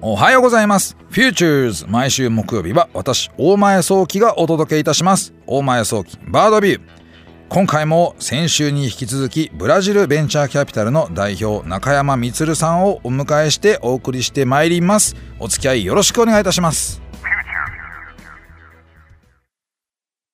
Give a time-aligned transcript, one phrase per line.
[0.00, 0.96] おはようございます。
[1.10, 5.32] フューチューズ毎週木曜日は私、大前創希がお届けいたします。
[5.46, 6.80] 大前創希バードビュー。
[7.48, 15.16] 今回も先週に引き続きブラジルベンチャーキャピタルの代表中山充さんをお迎えしてお送りしてまいります。
[15.38, 17.00] お付き合いよろしくお願いいたします。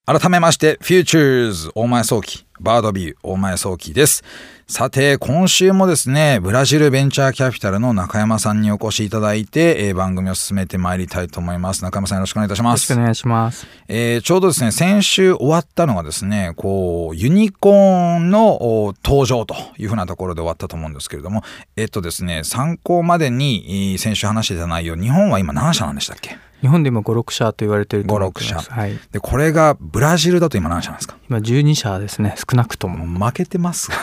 [0.06, 4.24] 改めまして、フューチューズ大前創希バードビュー大前創希です。
[4.72, 11.82] さて、今週もですね、ブラジルベンチャーキャピタルの中山さんにお越しいただいて、えー番組を進めてまいりたいと思います。
[11.82, 13.02] 中山さんよろしくお願いいたしますよろしくお。
[13.02, 13.66] 願いします。
[13.88, 21.42] えーちょうどですね、先週終わったのがですね、こう、ユニコーンのお登場というふうなところで終わったと思うんですけれども、
[21.74, 26.38] えっとですね、参考までに、えー先週話していた内容、日本は今何社なんでしたっけ？
[26.60, 28.70] 日本で今5、6社と言われていると思って5 6ます。
[28.70, 28.92] はい。
[29.12, 31.16] で、これがブラジルだと今何社なんですか？
[31.30, 33.06] 今12社ですね、少なくとも。
[33.26, 33.96] 負けてますが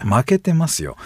[0.00, 0.96] 負けてますよ。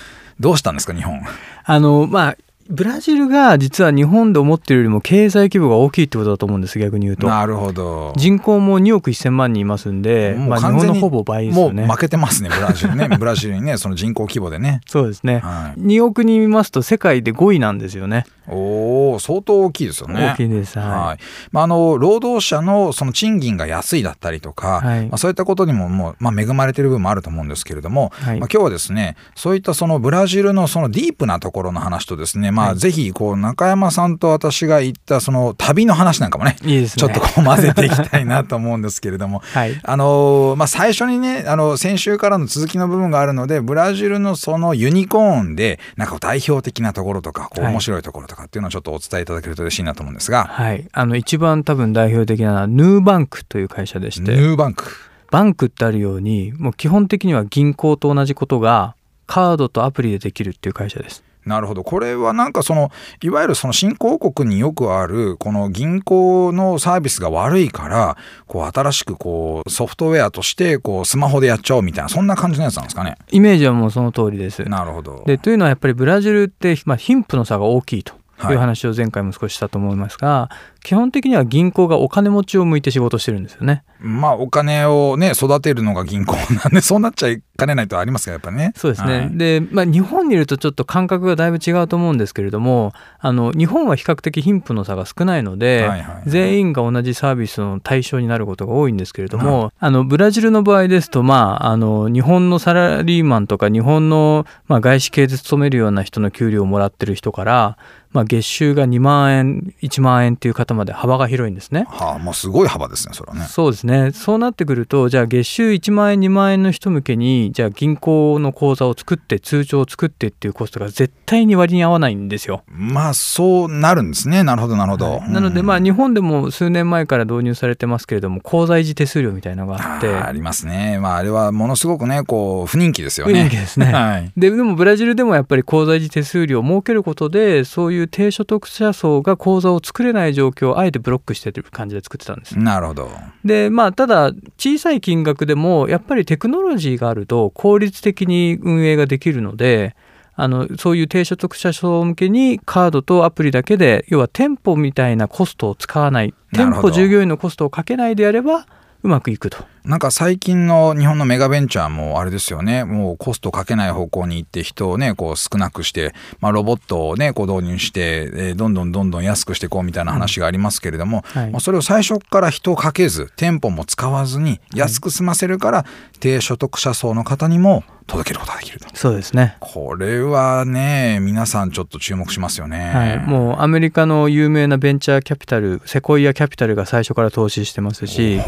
[0.40, 1.20] どうしたんですか、日本。
[1.64, 2.36] あの、まあ、
[2.68, 7.28] ブラジルが実は日本で思ってるよりも経済規模が大きいってことだと思うんです、逆に言うと。
[7.28, 8.12] なるほど。
[8.16, 11.86] 人口も2億1000万人いますんで、もうまあ、日完全に本のほぼ倍ですもうよね。
[11.86, 13.08] 負けてますね、ブラジルね。
[13.18, 14.80] ブラジルにね、その人口規模でね。
[14.86, 15.38] そうですね。
[15.38, 18.26] はい、2億人見ますと世界で5位なんですよね。
[18.48, 20.32] おお相当大きいですよね。
[20.34, 20.78] 大きいです。
[20.78, 20.88] はい。
[20.88, 21.18] はい
[21.52, 37.00] まあ、あの労働者のその賃金が安いだったりとか、はいまあ、そういったことにももう、まあ、恵まれている部分もあると思うんですけれども、はいまあ、今日はですねそういったそのブラジルのそのディープなところの話とですね、まあ、はいぜひこう中山さんと私が行ったその旅の話なんかもねいいですね。
[37.00, 39.40] ちょっとこう混ぜていきたいなと思うんですけれども。
[39.52, 39.80] はい。
[39.82, 50.86] あのまあ、最初にね、あの、先週からの続きの部分があるので、ブラジルのそのユニコーンで、なんか代表的なところとか、こうはい面白いところとかっていうのをちょっとお伝えいただけると嬉しいなと思うんですが、はい。
[50.92, 54.84] あの、一番多分代表的なのは、ヌーバンクという会社でしヌて、ーバンク。
[55.30, 58.94] バンクってあるようにもう基本的には銀行と同じことが
[59.26, 61.24] カードとアプリでできるっていう会社です。
[61.44, 61.82] なるほど。
[61.82, 62.90] これはなんかその、
[63.22, 68.16] いわゆるその新興国によくある、この銀行のサービスが悪いから、
[68.46, 73.16] こう新しくこうソフトウェアとして、こうスマホでやっちゃおうみたいな、そんな感じのやつなんですかね？
[73.30, 74.62] イメージはもうその通りです。
[74.64, 75.22] なるほど。
[75.26, 78.18] でというのはやっぱりブラジルって、まあ、貧富の差が大きいとは
[78.50, 78.52] い。
[78.52, 80.50] いう話を前回も少ししたと思いますが、
[80.86, 83.82] 基本的には銀行がお金持ちを向いて仕事してるんですよね。
[83.98, 88.72] まあお金をね、育てるのが銀行なんで、そうなっちゃいかねないとありますが、やっぱりね。
[88.76, 107.78] そうですね、はいで、まあ、日本にいるとちょっと感覚がだいぶ違うと思うんですけれどもあの日本は比較的貧富の差が少ないので、はいはいはい全員が同じサービスの対象になることが多いんですけれども、あのブラジルの場合ですと、まあ、あの日本のサラリーマンとか日本の、まあ、外資系で勤めるような人の給料をもらってる人から、
[108.16, 111.86] まあ、月収が2万円1万円っていう方まで幅が広いんですね。
[111.88, 113.46] はあ、もうすごい幅ですね、それはね。
[113.46, 122.62] そうですねそうなってくるとじゃあ月収1万円2万円の人向けにじゃあ銀行の口座を作って通帳を作ってっていうコストが絶対に割に合わないんですよ。
[122.68, 124.44] まあそうなるんですね。
[124.44, 125.18] なるほど、なるほど。
[125.18, 130.98] はいなのでまあ日本でも数年前から導入されてますけれども口座維持手数料みたいなのがあってありますね。
[131.00, 133.32] まああれはものすごくね、こう不人気ですよね。
[133.32, 134.32] 不人気ですね はい。
[134.36, 142.58] ででもブラジルでもやっぱり口座維持手数料を設けることでそういう低所得者層が口座を作れない状況をあえてブロックしてという感じで作ってたんです。
[142.58, 143.10] なるほど。
[143.44, 149.96] でまあただ小さい金額でもやっぱりテクノロジーがあると効率的に運営ができるので
[150.34, 158.66] あのそういう低所得者層向けにカードとアプリだけで要は店舗みたいなコストを使わない店舗従業員のコストをかけないでやれば
[159.02, 159.64] うまくいくと。
[159.84, 162.84] なんか最近の日本のメガベンチャーもあれですよね。
[162.84, 175.84] もうコストかけない方向に行って人をね、こう少なくして、まあロボットをね、こう導入して、えーどんどんどんどん安くしていこうみたいな話がありますけれども、はいまあそれを最初から人をかけず、店舗も使わずに安く済ませるから、
[176.18, 178.88] 低所得者層の方にも届けることができると。
[178.94, 179.56] そうですね。
[179.60, 182.90] これはね、皆さんちょっと注目しますよね。
[182.92, 188.40] はい、もうアメリカの有名なベンチャーキャピタルセコイアキャピタルが最初から投資してますし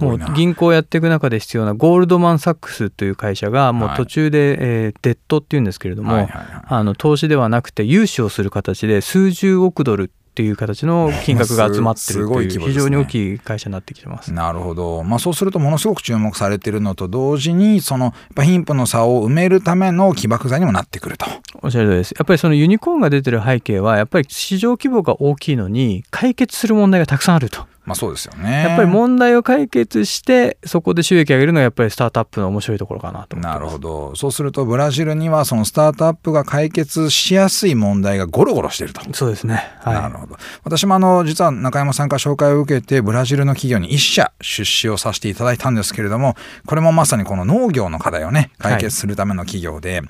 [0.00, 0.30] もうな。
[0.30, 14.32] 銀行をやっていく中で必要なゴールドマン・サックスという会社がもう途中で、えーデッドっていうんですけれども、はいはいはいあの投資ではなくて融資をする形で数十億ドルっていう形の金額が集まってするというごい規模ですね非常に大きい会社になってきてます。
[14.32, 21.26] なるほど、まあ、そうするとものすごく注目されているのと同時にそのやっぱ貧富の差を埋めるための起爆剤にもなってくると。
[21.60, 22.12] おっしゃる通りです。
[22.12, 27.66] やっぱりそのユニコーンが出てる背景はやっぱり市場規模が大きいのに解決する問題がたくさんあると。
[27.84, 28.62] まあそうですよね。
[28.62, 34.14] やっぱり問題を解決してそこで収益上げるのがやっぱりスタートアップの面白いところかなとなるほど。
[34.14, 39.00] そうするとブラジルにはそのスタートアップが解決しやすい問題がゴロゴロしていると。
[39.14, 39.64] そうですね。
[39.80, 40.36] はい、なるほど。
[40.62, 46.36] 私もあの実は中山さんから紹介を受けてブラジルの企業に一社出資をさせていただいたんですけれども、
[46.66, 50.08] これもまさにこの農業の課題をね解決するための企業で、はい、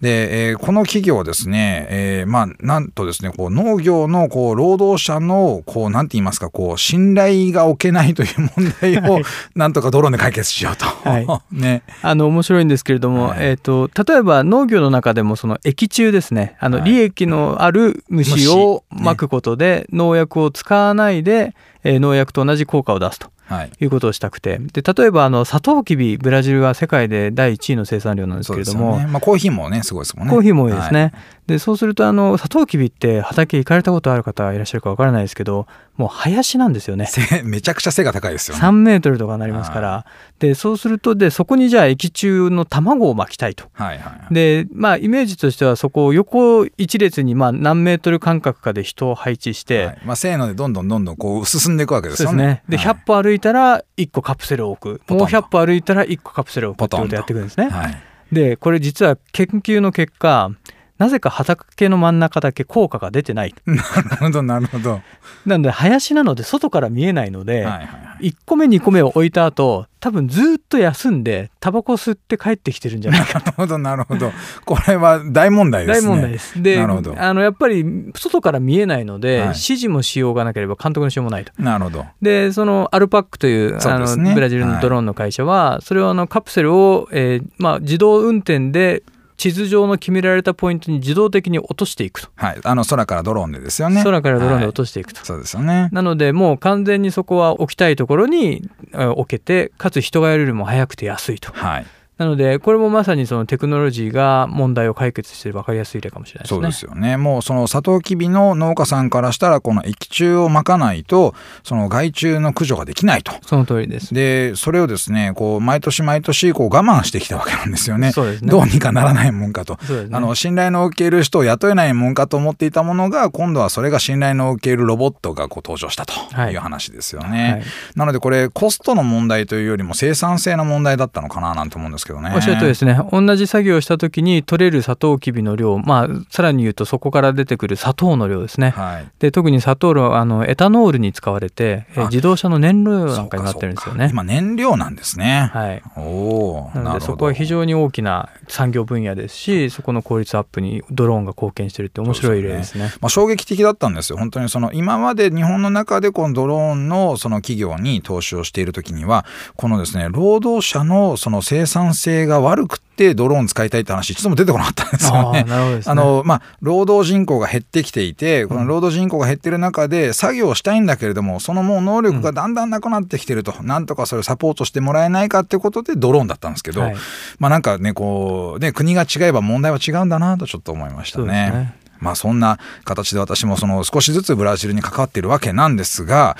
[0.00, 9.20] で、えー、この企業ですね、えー、まあなんとですねこう農業のこう労働者のこうなんて言いますかこう信頼が置けないという問題を
[9.54, 10.86] なんとかドローンで解決しようと。
[10.86, 11.82] はい、 ね。
[12.02, 21.54] あの面白いんですけれども、はい、えっ、ー、と例えば農業の中でもその液中ですね、あの利益のある虫をまくことで農薬を使わないで、
[21.84, 23.32] えー、農薬と同じ効果を出すと。
[23.52, 24.58] はい、いうことをしたくて。
[24.58, 30.32] で例えばあのサトウキビブラジルは世界で第1位の生産量なんですけれども、ね、まあ、コーヒーもねすごいですもんね。
[30.32, 31.12] コーヒーも多いですね、はい、
[31.46, 35.66] でそうするとあのサトウキビって畑行かれたことある方いらっしゃるかわからないですけど
[35.96, 37.08] もう林なんですよね。
[37.44, 38.62] めちゃくちゃ背が高いですよね。
[38.62, 40.06] 3メートルとかなりますから。
[40.38, 52.62] でそうするとでそこにじゃあ液中の卵をまきたいと、はいはいはい、でまあイメージとしてはそこを横一列にまあ何メートル間隔かで人を配置して、はい、まあ、せーのでどんどんどんどんこう進んでいくわけですよね。
[52.68, 55.12] で、ね、100歩歩いたら1個カプセルを置く。
[55.12, 57.98] もう100歩歩いたら1個カプセルを置くってことをやっていくんですね、はい、
[58.32, 60.50] でこれ実は研究の結果
[60.98, 63.54] なぜか畑の真ん中だけ効果が出てない。
[63.66, 63.82] なる
[64.18, 65.00] ほどなるほど。
[65.46, 73.38] なので林なので外から見えないので、はいはいはい、1個目2個目を置いた後多分ずっと休んでタバコ吸って帰ってきてるんじゃないか。
[73.40, 74.32] なるほどなるほど。
[74.64, 76.08] これは大問題ですね。
[76.08, 76.62] 大問題です。
[76.62, 77.84] であのやっぱり
[78.14, 81.52] 外から見えないので、はい、指示もしようがなければ監督のしようもないと。
[81.58, 82.04] なるほど。
[82.20, 89.02] でそのアルパックという、ね、あのブラジルのドローンの会社は、はい、それをあのカプセルを、えーまあ、自動運転で
[89.42, 92.28] 地図上の決められたポイントに自動的に落としていくと。
[92.36, 94.04] はい、あの空からドローンでですよね。
[94.04, 95.18] 空からドローンで落としていくと。
[95.18, 95.88] はい、そうですよね。
[95.90, 101.50] なのでもう完全にそこは置きたいところに置けて、かつ人がやるよりも早くて安いと。
[101.52, 101.86] はい。
[102.22, 106.56] なのでこれもまさにそのテクノロジーが問題を解決して分かりやすい例かもしれないですね。
[106.56, 107.16] そうですよね。
[107.16, 111.34] もうそのサトウキビの農家さんからしたらこの液中をまかないと
[111.64, 113.32] その害虫の駆除ができないと。
[113.44, 114.14] その通りです。
[114.14, 118.12] でそれをですねこう毎年毎年こう我慢してきたわけなんですよね。
[118.12, 118.50] そうですね。
[118.50, 119.78] どうにかならないもんかと。
[119.82, 126.14] そうですね、あの信頼の受ける人を雇えないもんかと思っていたものが今度はそれが信頼の受けるロボットがこう登場したと
[126.50, 127.42] いう話ですよね。
[127.42, 127.62] はいはい、
[127.96, 132.32] なのでこれコストの問題というよりも生産性の問題だったのかななんて思うんですけどね。
[132.34, 132.94] おっしゃるとですね。
[132.94, 144.08] ね同じ作業をした時に取れるサトウキビの量、まあ、さらに言うとそこから出てくる砂糖の量ですね、はい、で特に砂糖はあのエタノールに使われて自動車の燃料なんかになってるんですよね。
[144.10, 145.50] 今燃料なんですね。
[145.52, 145.82] はい。
[145.96, 154.18] おなのでそこは非常に大きな産業分野ですしそこの効率アップにドローンが貢献してるって面白い例ですね、ね、まあ、衝撃的だったんですよ。
[154.18, 159.24] 本当にその今まで日本の中でこのドローンのその企業に投資をしている時には
[159.56, 165.44] このですね労働者のその生産性が悪くてドローン使いたいって話一度も出てこなかったんですよね。
[165.48, 176.96] あ、ね、のまあ労働人口が減ってきていてこの労働人口が減ってる中で作業したいんだけれどもそのもう能力がだんだんなくなってきてると、うん、なんとかそれをサポートしてもらえないかってことでドローンだったんですけど、はい、
[177.38, 181.74] まあなんかねこうね国が違えば問題は違うんだなとちょっと思いましたね。
[181.98, 186.36] まあそんな形で私もその少しずつブラジルに関わっているわけなんですが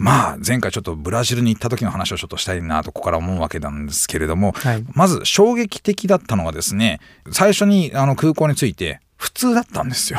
[0.00, 7.00] まあ前回ちょっとブラジルに行った時の話をちょっとしたいなとここから思うわけなんですけれども、はい、まず衝撃的だったのはですね
[7.30, 10.18] 最初にあの空港に着いて普通だったんですよ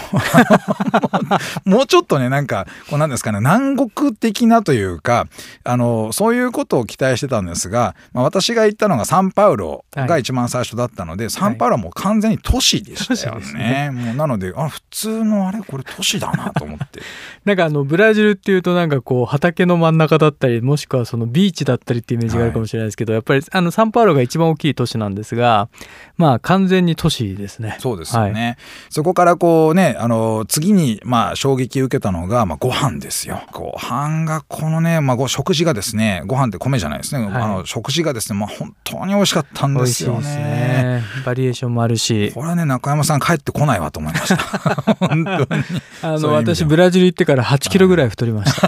[1.66, 5.28] もうちょっとねなんかこうなんですかね南国的なというか
[5.64, 13.74] あのそういうことを期待してたんですが、まあ、私が行ったのがサンパウロが一番最初だったので、はい、サンパウロはもう完全に都市でしたよね。
[13.80, 17.02] はい、もうなのであ普通のあれこれ都市だなと思って。
[17.44, 25.70] なんかあのブラジルっていうとなんかこう畑の真ん中だったりもしくはそのビーチだったりっていうイメージがあるかもしれないですけど、はい、やっぱりあのサンパウロが一番大きい都市なんですが
[26.18, 27.78] まあ完全に都市ですね。
[27.80, 28.58] そうですよね。
[28.92, 33.42] そこからこうね、あの、次に、まあ、衝撃を受けたのが、まあ、ご飯ですよ。
[33.54, 37.26] ご飯が、このね、まあ、ご食事がですね、ご飯って米じゃないですね。
[37.26, 40.36] はい、あの食事がですね、まあ、本当に美味しかったんですよね。
[40.36, 42.34] ねバリエーションもあるし。
[42.34, 44.36] これはね、中山さん帰ってこないわと思いました。
[45.00, 45.64] 本当に。
[46.02, 48.68] あの、私、ブラジル行ってから8キロぐらい太りました。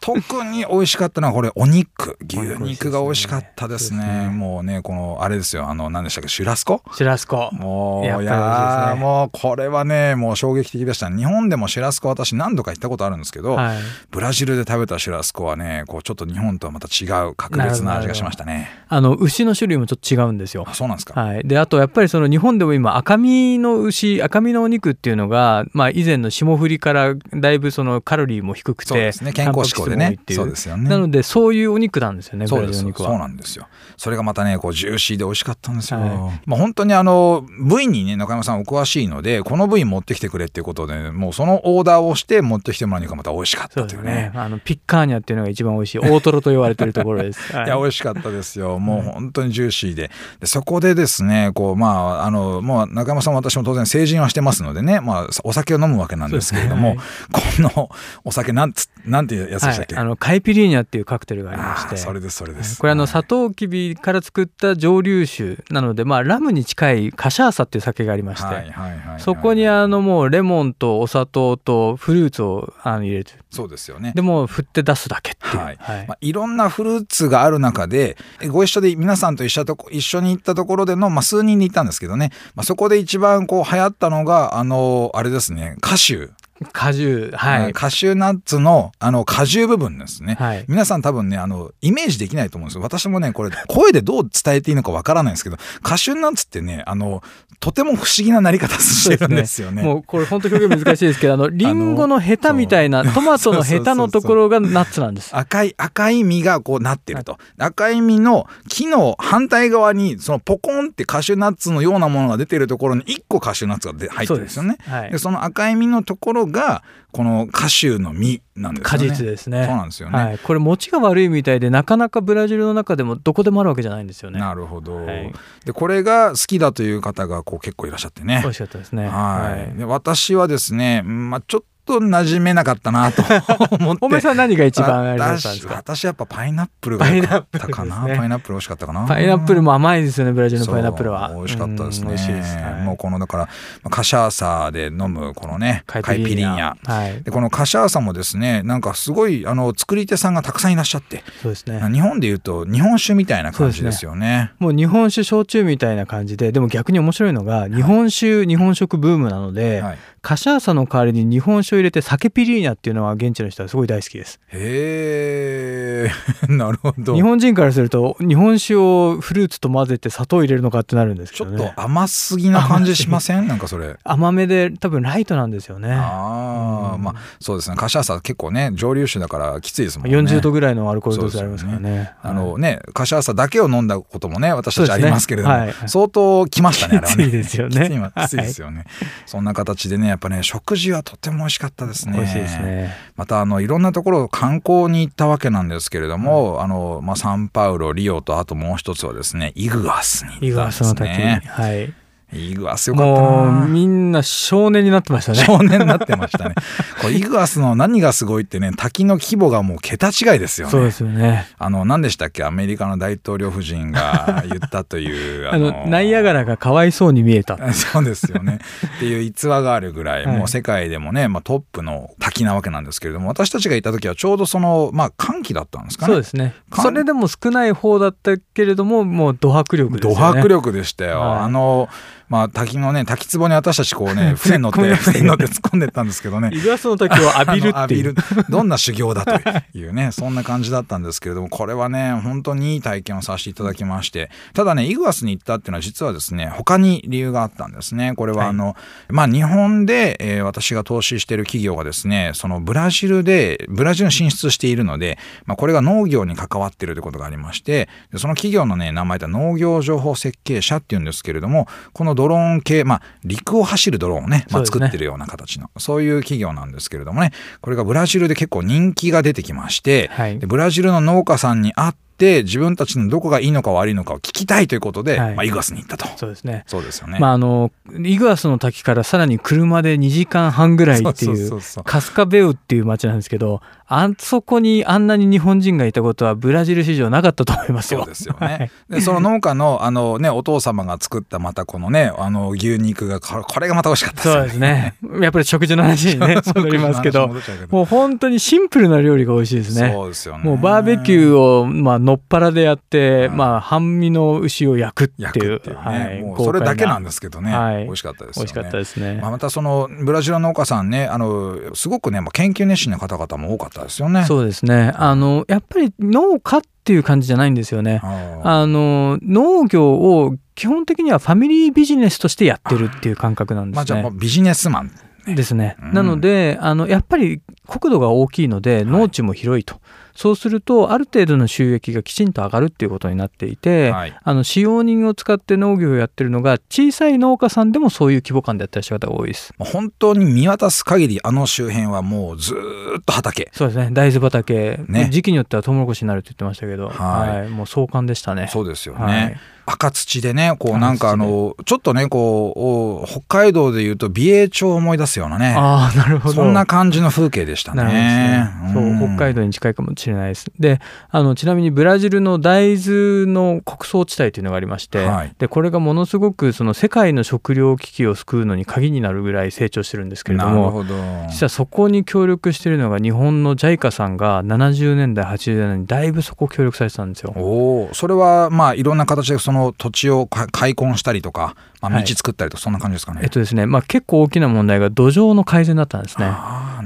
[0.00, 2.16] 特に美味しかったのは、これ、お肉。
[2.26, 4.00] 牛肉が美味しかったですね。
[4.00, 6.80] すねもうね、この、あれですよ、あの、何でしたっけ、シュラスコ？
[6.94, 7.50] シュラスコ。
[7.52, 11.10] もう、いや、もうこれはねもう衝撃的でした。
[11.10, 13.78] 日本でもシュラスコ私何度か行ったことあるんですけど、はい。
[14.10, 18.70] ブラジルで食べたシュラスコはねこうちょっと日本とはまた違う格別な味がしましたね。
[18.88, 20.64] あの牛の種類もちょっと違うんですよ。
[20.66, 29.32] あそうなんですか、はい、であとやっぱりその日本でも今赤身の牛赤身のお肉っていうのが、まあ、以前の霜降りからだいぶそのカロリーも低くてそうですね。
[29.32, 30.18] 健康志向でね。
[30.30, 30.88] そうですよね。
[30.88, 33.66] なのでそういうお肉なんですよねブラそうですそうなんですよ。
[33.96, 44.12] それがまたねこうジューシーで美味しかったんですよ、はまあ本当にあの部位にね中山さんお詳しいのでこの部位持ってきてくれっていうことでもうそのオーダーをして持ってきてもらうのがまた美味しかったというね。
[44.12, 44.32] ね。
[44.34, 47.66] あのピッカーニャっていうのが一番美味しい大トロと言われてるところです、 はい。
[47.66, 48.78] いや美味しかったですよ。
[48.78, 50.10] もう本当にジューシーで。
[50.40, 56.96] でそこでですねこうまああのもう中山さんも私も当然成人はしてますのでね、まあ、お酒を飲むわけなんですけれども、
[57.32, 57.90] この
[58.24, 61.96] お酒なんつなんていうやつでしたっけ、はい、あのカイピリーニャっていうカクテルがありまして。
[61.96, 62.78] それですそれです。
[62.78, 73.32] これあのサトウキビから作った蒸留酒なので、まあ、ラムに近いカシャーサっていう酒がありまして、はいはいはいはいそこにあのもうレモンとお砂糖とフルーツをあの入れて。
[73.50, 74.12] そうですよね。
[74.14, 75.76] でもう振って出すだけっていう、はい。
[76.08, 85.76] まあ、いろんなフルーツがある中でえご一緒で皆さんと一緒とこ一緒に行ったところでの、まあ、数人で行ったんですけどね、まあ、そこで一番こう流行ったのがあのあれですね。
[85.80, 86.30] カシュー、
[86.64, 90.64] 果汁はい、カシューナッツのあの果汁部分ですね、はい。
[90.68, 92.82] 皆さん多分ねあのイメージできないと思うんですよ。
[92.82, 97.22] 私もねこれ声でどう伝えていいのかわからないんですけどカシューナッツってねあの
[97.62, 99.82] とても不思議ななり方してるんですよね。
[99.82, 105.30] もうこれ本当表現難しいですけどあの リンゴのヘタみたいなトマトのヘタのところがナッツなんです。
[105.32, 107.38] 赤い赤い実がこうなってると。
[107.58, 114.78] 赤い実の木の反対側にそのポコンってカシューナッツのようなものが出てるところに1個カシューナッツがで入ってるんですよね。
[114.88, 115.12] はい。
[115.12, 119.08] でその赤い実のところがこのカシューの実なんですね。
[119.10, 119.66] 実ですね。
[119.66, 120.18] そうなんですよね。
[120.18, 124.38] はい、これ餅が悪いみたいでなかなかブラジルの中でもどこでもあるわけじゃないんですよね。
[124.38, 125.32] なるほど、はい。
[125.64, 128.40] でこれが好きだという方がこう結構いらっしゃってね。
[128.42, 129.08] 美味しかったですね。
[129.08, 133.22] はい、で私はですね、うんまあ、ちょっと馴染めなかったなと
[133.76, 133.98] 思って。
[134.04, 138.16] おめさん何が一番あれだったんです私か私やっぱパイナップルが良かったかなパイナップルですね。
[138.18, 139.06] パイナップル美味しかったかな。
[139.06, 141.32] パイナップルも甘いですよねブラジルのパイナップルは。
[141.34, 142.04] 美味しかったですね。
[142.04, 142.82] うん美味しいです、はい。
[142.82, 143.44] もうこのだから
[143.82, 147.22] まあカシャーサで飲むこのねカイピリーニャはい。
[147.22, 151.24] でこのカシャーサもですねなんかすごいあの作り手さんがたくさんいらっしゃって。
[151.42, 151.80] そうですね。
[151.92, 154.52] 日本でいうと日本酒みたいな感じですよね。
[154.58, 159.98] もう日本酒焼酎みたいな感じででも逆に面白いのが日本酒、日本食ブームなので、はい。
[160.22, 164.40] カシャーサの代わりに日本酒を入れて酒ピリーニャっていうのは現地の人はすごい大好きです。
[164.48, 166.10] へえ
[166.52, 167.14] なるほど。
[167.14, 173.46] 日本人からすると日本酒をフルーツと混ぜて砂糖入れるのかってなるんですけちょっどねと甘すぎな感じしません？
[173.48, 173.96] なんかそれ。
[174.04, 175.92] 甘めで多分ライトなんですよね。
[175.92, 177.02] ああ、うん。
[177.02, 177.76] まあそうですね。
[177.76, 180.16] カシャーサ結構ね蒸留酒だからきついですもんね。
[180.16, 182.12] 40度ぐらいのアルコール度数ありますからね。
[182.22, 185.74] あのねカシャーサだけを飲んだこともね私たちありますけれども、はい。
[185.86, 187.24] 相当きましたねあれはね。
[187.24, 187.80] きついですよね。
[187.88, 188.84] きついわきついですよね、
[189.26, 192.18] そんな形でねやっぱね食事はとても美味しかったですね。
[192.18, 192.94] 美味しいですね。
[193.16, 201.94] またあのいろんなところ観光に行ったわけなんですけれども、あのまあ、サンパウロリオとあともう一つはですねイグアスにイ行ったんですグアスの滝、ねはい
[202.32, 205.38] イグアスよかったもうなみんな少年になってましたね。
[205.38, 206.54] 少年になってましたね。
[207.00, 210.70] これイグアスの何がすごいってね滝の規模がもう桁違いですよね。
[210.70, 211.46] そうですよね。
[211.58, 212.44] あの何でしたっけ？
[212.44, 217.58] アメリカの大統領夫人が言ったという あのナイアガラがかわいそうに見えた。
[217.72, 218.58] そうですよね。
[218.96, 220.36] っていう逸話があるぐらい、はい。
[220.36, 226.12] もう世界でもね、まあ、トップの滝なわけなんですけれども、私たちがいた時はちょうどその、まあ、寒気だったんですかね。
[226.12, 226.54] そうですね。
[226.74, 230.16] それでも少ない方だったけれどももうド迫力ですよね。
[230.18, 231.20] ド迫力でしたよ。
[231.20, 231.38] はい。
[231.40, 231.88] あの、
[232.32, 236.50] まあ、滝のね、滝壺に私たちこうね、船に乗って、船に乗って突っ込んでったんですけどね。
[236.50, 237.74] イグアスの滝を浴びるっていう。
[237.76, 238.14] あの浴びる。
[238.48, 244.30] どんな修行だというねそんな感じだったんですけれどもこれはね本当にいい体験をさせていただきまして。
[244.54, 248.14] ただねイグアスに行ったっていうのは実はですね他に理由があったんですね。
[248.16, 248.76] これはあの、
[249.10, 270.38] まあ日本で、えー私が投資している企業がですねそのブラジルでブラジルに進出しているので、まあ、これが農業に関わっているということがありましてでその企業のね名前って農業情報設計者っていうんですけれどもこのドローン系まあ陸を走るドローンをね、まあ、作ってるような形のそういう企業なんですけれどもねこれがブラジルで結構人気が出てきまして、はい。
[270.38, 272.11] でブラジルの農家さんに会って
[272.42, 276.06] 自分たちのどこがいいのか悪いのかを聞きたいということで、はいまあ、イグアスに行ったと。
[276.16, 277.18] そうですねそうですよね。
[277.18, 277.70] まああの
[278.04, 288.00] イグアスの滝からさらに車で2時間半ぐらいっていそうカスカベウっていう街なんですけどあそこにあんなに日本人がいたことはブラジル史上なかったと思いますよ。
[288.00, 288.70] そうですよ はいね。
[288.88, 294.94] で、その農家の、あのね、お父様が作ったまたこのね、あの牛肉が、これがまた美味しかったですよそうですね。
[295.20, 297.30] やっぱり食事の話にね 戻りますけど
[297.70, 299.92] もう本当にシンプルな料理が美味しいですね。
[299.92, 300.44] そうですよね。
[300.44, 305.62] もうバーベキューを、まあ、のっぱらでやって、まあ半身の牛を焼くっていう。
[305.64, 307.84] ね、はい、もうそれだけなんでですけどね、はい。
[307.84, 308.44] 美味しかったですよね。
[308.44, 314.24] 美味しかったですね、まあ、またそのブラジルの農家さんねあのすごくね、まあ、研究熱心な方々も多かったですよね。
[314.24, 314.92] そうですね。
[314.96, 318.00] あのやっぱり農家っていう感じじゃないんですよね。
[318.02, 323.76] ああの農業を基本的にはファミリービジネスとしてやってるっていう感覚なんですね。
[323.76, 324.90] まあ、じゃあビジネスマン
[325.26, 325.76] ですね。
[325.80, 325.92] うん。
[325.92, 329.80] なのであのやっぱり国土が大きいので農地も広いと、
[330.14, 334.18] そうするとある程度の収益がきちんと上がるっていうことになっていて、はい。
[334.22, 339.52] あの使用人を使って農業をやってるのが小さい農家さんでもそういう規模感でやってらっしゃる方が多いです。
[339.58, 343.50] 本当に見渡す限りあの周辺はもうずーっと畑。
[343.52, 343.90] そうですね。
[343.92, 345.08] 大豆畑、ね。
[345.10, 347.40] 時期によってはトウモロコシになるって言ってましたけど、はい。
[347.40, 347.48] はい。
[347.48, 348.48] もう壮観でしたね。
[348.52, 349.36] そうですよね、はい。
[349.64, 355.54] 赤土でねこうなんかあのちょっとねこうお北海道でいうと美瑛町を思い出すようなね。
[355.56, 356.34] ああなるほど。
[356.34, 357.84] そんな感じの風景でしたね。
[357.84, 358.50] ですね。
[358.74, 360.50] そう、北海道に近いかもしれないです。
[360.58, 360.80] で、
[361.10, 370.84] あの、ちなみにブラジルの大豆の穀倉地帯というのがありまして、はいで、これがものすごくその世界の食糧危機を救うのに鍵になるぐらい成長してるんですけれども、
[371.28, 377.32] 実はそこに協力しているのが日本の JICA さんが70年代、80年代にだいぶそこ協力されてたんですよ。
[377.36, 383.20] おおそれはまあいろんな形でその土地をか開墾したりとか、まあ、はい道作ったりとかそんな感じですかね。
[383.24, 386.30] えっとですね、まあ結構大きな問題が土壌の改善だったんですね。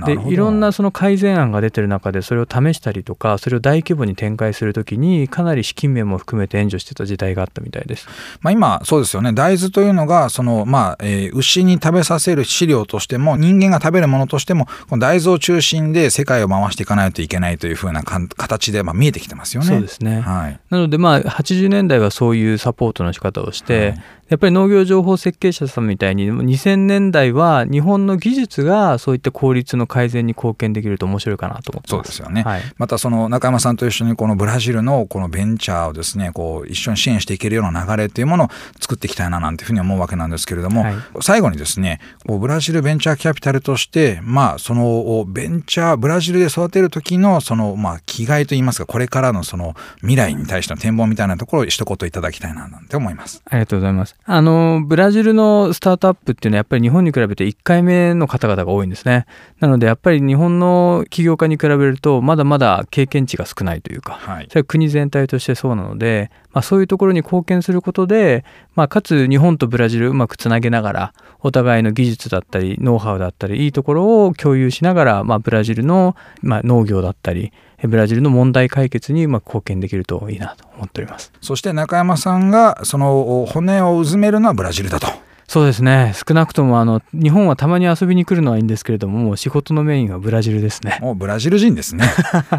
[0.04, 8.06] でいろんなその改善案が出てる中でそれを試したりとかそれを大規模に展開するときにかなり資金面も含めて援助してた時代があったみたいです。
[8.40, 19.68] まあ、今そうですよね大豆というのがその、まあえー牛に食べさせる飼料としても人間が食べるものとしてもこの大豆を中心で世界を回していかないといけないというふうなかん形で、まあ、見えてきてますよね。
[19.68, 20.20] そうですね。
[20.20, 31.90] はいなのでまあ80年代はそういうサポートの仕方をして、はいやっぱり農業情報設計者さんみたいに2000年代は日本の技術がそういった効率の改善に貢献できると面白いかなと思ってます。
[31.90, 38.48] そうですよね、はいまたその中山さんと一緒にこのブラジルのこのベンチャーをですねこう一緒に支援していけるような流れっていうものを
[38.80, 53.42] 作っていきたいななんていうふうに思うわけなんですけれども、はい最後にですねブラジルベンチャーキャピタルとしてまあそのベンチャーブラジルで育てる時のそのまあ気概といいますかこれからのその未来に対しての展望みたいなところを一言いただきたいななんて思います。
[53.46, 54.16] ありがとうございます。
[54.24, 59.26] あの、ブラジルのスタートアップっていうのはやっぱり日本に比べて1回目の方々が多いんですね。
[59.60, 77.50] なのでやっぱり日本の起業家に比べるとまだまだ経験値が少ないというか、はいそれは国全体としてそうなので、まあ、そういうところに貢献することで、まあ、かつ日本とブラジルうまくつなげながらお互いの技術だったりノウハウだったりいいところを共有しながら、まあ、ブラジルの、まあ、農業だったりえ
[77.82, 81.32] ブラジルの問題解決にうまく貢献できるといいなと思っております。
[81.40, 85.08] そして中山さんがその骨をうずめるのはブラジルだと。
[85.48, 90.98] そうですね少なくともあの日本はたまに遊びに来るのはいいんですけれどももう仕事のメインはブラジルですね。
[91.00, 92.04] もうブラジル人ですね。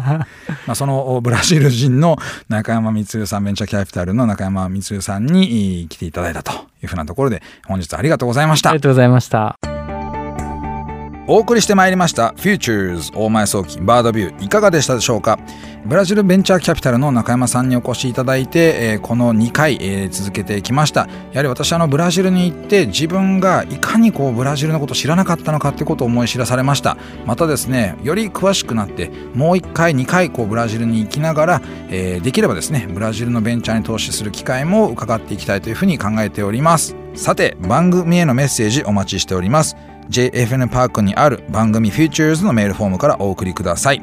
[0.66, 2.16] まあそのブラジル人の
[2.48, 6.52] 中山光さん、ベンチャーキャピタルの中山光さんに来ていただいたと
[6.82, 8.82] いうふうなところで、本日はありがとうございましたありが。
[8.82, 9.77] とうございました。
[11.30, 15.38] お送りしてまいりました Futures 大前早期バードビューいかがでしたでしょうか？
[15.84, 21.02] ブラジルベンチャーキャピタルの中山さんにお越しいただいて、えーこの2回、えー続けてきました。
[21.02, 26.96] やはり私あのブラジルに行って自分がいかにこうブラジルのことを知らなかったのかってことを思い知らされました。
[27.26, 36.96] またですねより詳しくなってもう1回2回こうブラジルに行きながら、えーできればですねブラジルのベンチャーに投資する機会も伺っていきたいというふうに考えております。
[37.14, 39.76] さて番組へのメッセージお待ちしております。
[40.10, 44.02] JFN パークにある番組 Futures のメールフォームからお送りください。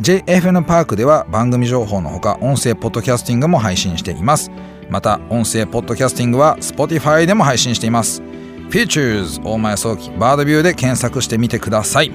[0.00, 4.50] JFN パークでは番組情報のほか音声ポッドキャスティングも配信しています。
[4.88, 8.22] また音声ポッドキャスティングは Spotify でも配信しています。
[8.70, 12.12] Futures 大前早期バードビューで検索してみてください。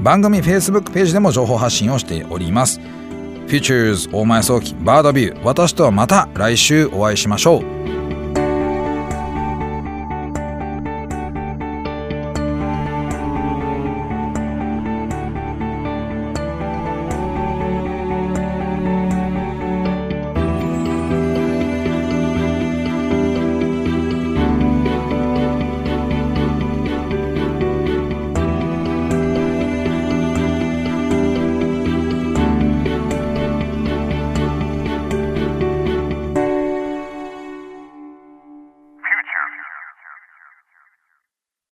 [0.00, 2.80] 番組 Facebook ページでも情報発信をしております。
[3.48, 7.99] Futures 大前早期バードビュー私とはまた来週お会いしましょう。